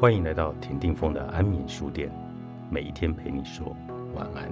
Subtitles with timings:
[0.00, 2.10] 欢迎来到田定峰的安眠书店，
[2.70, 3.76] 每一天陪你说
[4.14, 4.50] 晚安。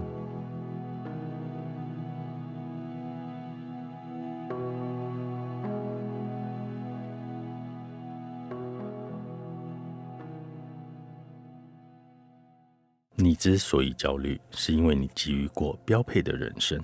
[13.14, 16.78] 你之所以焦虑，是因为你给予过标配的人生。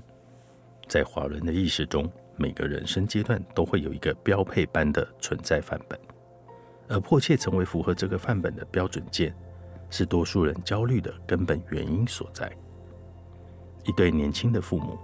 [0.89, 6.01] 在华人的意识中，每个人生阶段都会有一个标配般的存在范本。
[6.89, 9.35] 而迫切成为符合这个范本的标准件，
[9.91, 12.51] 是多数人焦虑的根本原因所在。
[13.85, 14.99] 一对年轻的父母，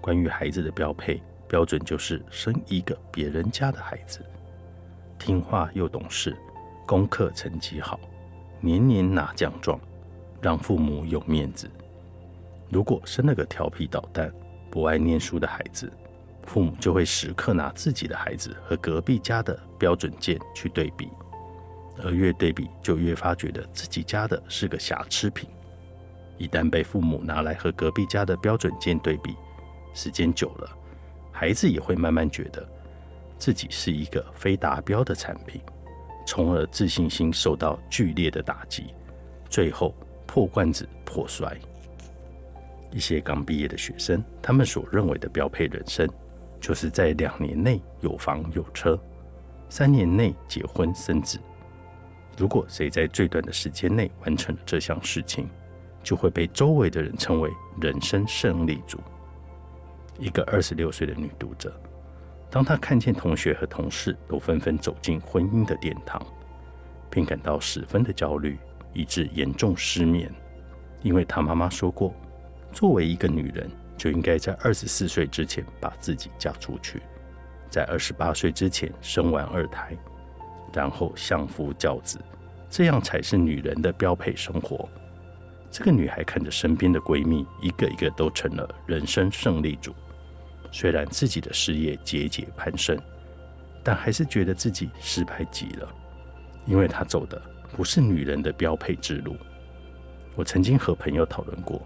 [0.00, 4.20] 关于孩子的标配标准就是生一个别人家的孩子，
[5.18, 6.36] 听话又懂事，
[6.86, 7.98] 功课成绩好，
[8.60, 9.78] 年年拿奖状，
[10.40, 11.70] 让父母有面子。
[12.70, 14.32] 如果生了个调皮捣蛋、
[14.70, 15.92] 不爱念书的孩子，
[16.44, 21.08] 父母就会时刻拿自己的孩子和隔壁家的标准件去对比，
[22.02, 25.48] 而越对比就越发觉得自己家的是个瑕疵品。
[26.38, 29.34] 一旦被父母拿来和隔壁家的标准件对比，
[29.94, 30.68] 时间久了，
[31.30, 32.66] 孩子也会慢慢觉得
[33.38, 35.60] 自己是一个非达标的产品，
[36.26, 38.86] 从而自信心受到剧烈的打击，
[39.48, 39.94] 最后
[40.26, 41.56] 破罐子破摔。
[42.90, 46.08] 一些刚毕业的学生，他们所认为的标配人生。
[46.62, 48.96] 就是在两年内有房有车，
[49.68, 51.36] 三年内结婚生子。
[52.38, 55.48] 如果谁在最短的时间内完成了这项事情，
[56.04, 59.00] 就会被周围的人称为人生胜利组。
[60.20, 61.74] 一个二十六岁的女读者，
[62.48, 66.24] 当她看见同学和同事都纷纷走进婚姻的殿堂，
[67.10, 68.56] 便感到十分的焦虑，
[68.94, 70.32] 以致严重失眠。
[71.02, 72.14] 因为她妈妈说过，
[72.70, 73.68] 作为一个女人。
[73.96, 77.00] 就应该在二十四岁之前把自己嫁出去，
[77.70, 79.96] 在二十八岁之前生完二胎，
[80.72, 82.18] 然后相夫教子，
[82.68, 84.88] 这样才是女人的标配生活。
[85.70, 89.94] 这个女孩看着身边的闺蜜一个一个都成了人生胜利组，
[90.70, 92.98] 虽然自己的事业节节攀升，
[93.82, 95.88] 但还是觉得自己失败极了，
[96.66, 97.40] 因为她走的
[97.76, 99.36] 不是女人的标配之路。
[100.34, 101.80] 我曾经和朋友讨论过。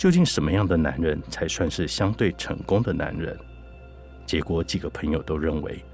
[0.00, 3.38] 究竟什么样的男人才算是相对成功的男人？
[4.24, 5.84] 结果几个朋友都认为，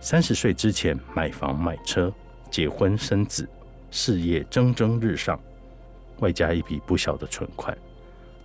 [0.00, 2.12] 三十岁之前买房买车、
[2.48, 3.48] 结婚生子、
[3.90, 5.36] 事业蒸蒸日上，
[6.20, 7.76] 外加一笔不小的存款，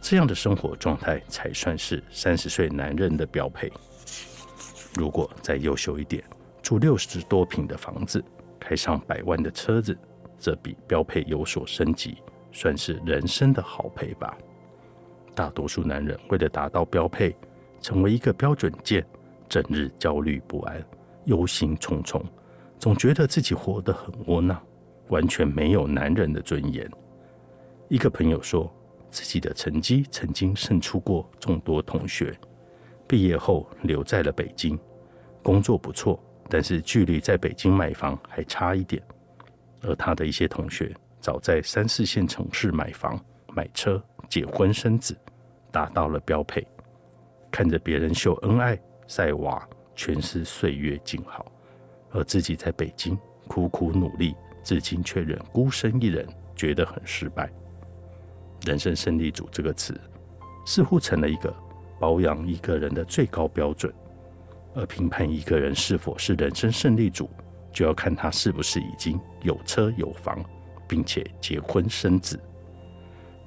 [0.02, 3.72] 这样的生活状态才算是三十岁男人的标配。
[4.96, 6.24] 如果再优秀一点，
[6.64, 8.26] 住六十多平的房子，
[8.60, 9.96] 开上百万的车子，
[10.40, 12.18] 这比标配有所升级，
[12.52, 14.36] 算是人生的好配吧。
[15.34, 17.36] 大多数男人为了达到标配，
[17.80, 19.06] 成为一个标准件，
[19.48, 20.84] 整日焦虑不安、
[21.26, 22.22] 忧心忡忡，
[22.78, 24.62] 总觉得自己活得很窝囊，
[25.10, 26.90] 完全没有男人的尊严。
[27.88, 28.74] 一个朋友说，
[29.10, 32.34] 自己的成绩曾经胜出过众多同学，
[33.08, 34.80] 毕业后留在了北京，
[35.44, 39.02] 工作不错，但是距离在北京买房还差一点。
[39.82, 43.20] 而他的一些同学，早在三四线城市买房、
[43.56, 44.02] 买车。
[44.30, 45.14] 结婚生子，
[45.72, 46.66] 达到了标配。
[47.52, 51.52] 看着别人秀恩爱、晒娃，全是岁月静好，
[52.12, 53.20] 而自己在北京
[53.50, 56.26] 苦苦努力，至今却仍孤身一人，
[56.56, 57.52] 觉得很失败。
[58.66, 60.00] 人生胜利组这个词，
[60.66, 61.54] 似乎成了一个
[62.00, 63.94] 保养一个人的最高标准。
[64.74, 67.30] 而评判一个人是否是人生胜利组，
[67.74, 70.42] 就要看他是不是已经有车有房，
[70.88, 72.40] 并且结婚生子。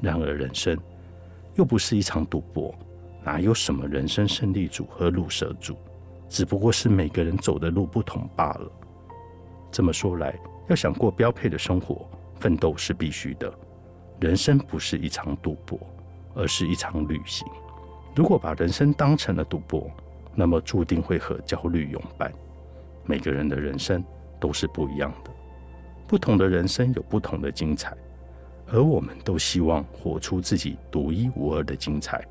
[0.05, 0.79] 然而，人生
[1.55, 2.75] 又不是一场赌博，
[3.25, 5.77] 哪有什么人生胜利组和路蛇组？
[6.29, 8.71] 只不过是每个人走的路不同罢了。
[9.73, 10.39] 这么说来，
[10.69, 12.07] 要想过标配的生活，
[12.39, 13.53] 奋斗是必须的。
[14.21, 15.79] 人生不是一场赌博，
[16.35, 17.47] 而是一场旅行。
[18.15, 19.91] 如果把人生当成了赌博，
[20.35, 22.33] 那么注定会和焦虑永伴。
[23.05, 24.05] 每个人的人生
[24.39, 25.31] 都是不一样的，
[26.07, 27.97] 不同的人生有不同的精彩。
[28.67, 32.25] 而我们都希望活出自己独一无二的精彩。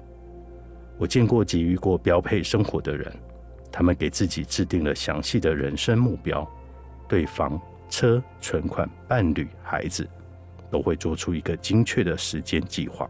[0.97, 3.12] 我见过给予过标配生活的人，
[3.71, 6.47] 他们给自己制定了详细的人生目标，
[7.07, 7.59] 对房、
[7.89, 10.07] 车、存款、伴侣、孩子，
[10.69, 13.09] 都会做出一个精确的时间计划，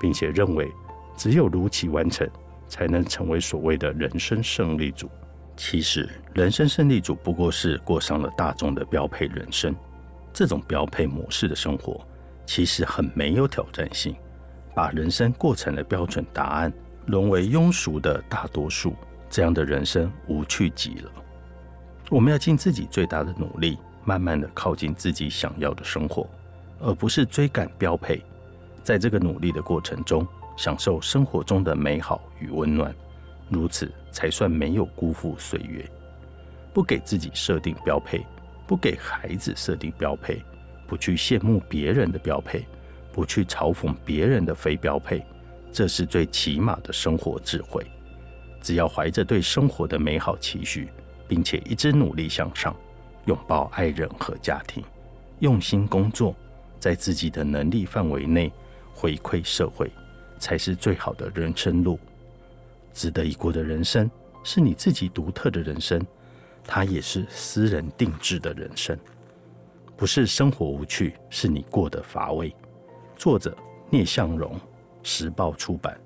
[0.00, 0.70] 并且认为
[1.16, 2.28] 只有如期完成，
[2.68, 5.08] 才能成为所谓的人生胜利组。
[5.56, 9.74] 其实，人生胜利组不过是过上了大众的标配人生，
[10.32, 12.00] 这种标配模式的生活。
[12.48, 14.16] 其实很没有挑战性，
[14.74, 16.72] 把人生过成了标准答案，
[17.04, 18.96] 沦为庸俗的大多数，
[19.28, 21.12] 这样的人生无趣极了。
[22.08, 26.26] 我们要尽自己最大的努力，慢慢的靠近自己想要的生活，
[26.80, 28.24] 而不是追赶标配。
[28.82, 32.94] 在这个努力的过程中，享受生活中的美好与温暖，
[33.50, 35.86] 如此才算没有辜负岁月。
[36.72, 38.24] 不给自己设定标配，
[38.66, 40.42] 不给孩子设定标配，
[40.88, 42.66] 不去羡慕别人的标配，
[43.12, 45.22] 不去嘲讽别人的非标配，
[45.70, 47.86] 这是最起码的生活智慧。
[48.62, 50.88] 只要怀着对生活的美好期许，
[51.28, 52.74] 并且一直努力向上。
[53.26, 54.82] 拥抱爱人和家庭，
[55.40, 56.34] 用心工作，
[56.80, 58.50] 在自己的能力范围内
[58.94, 59.92] 回馈社会，
[60.38, 62.00] 才是最好的人生路。
[62.94, 64.10] 值得一过的人生，
[64.42, 66.00] 是你自己独特的人生，
[66.64, 68.98] 它也是私人定制的人生。
[69.98, 72.54] 不是生活无趣，是你过得乏味。
[73.16, 73.52] 作者：
[73.90, 74.54] 聂向荣，
[75.02, 76.00] 时报出版。